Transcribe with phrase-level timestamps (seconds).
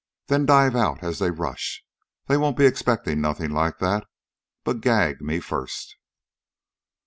[0.29, 1.85] Then dive out, as they rush.
[2.25, 4.07] They won't be expecting nothing like that.
[4.63, 5.95] But gag me first."